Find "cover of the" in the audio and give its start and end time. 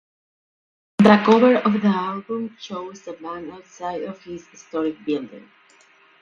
1.23-1.87